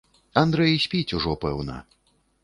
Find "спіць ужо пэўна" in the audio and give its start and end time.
0.85-1.75